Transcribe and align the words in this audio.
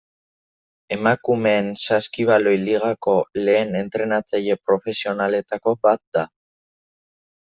Emakumeen 0.95 1.67
saskibaloi 1.81 2.53
ligako 2.61 3.13
lehen 3.41 3.77
entrenatzaile 3.81 4.55
profesionaletako 4.71 5.75
bat 5.89 6.03
da. 6.19 6.25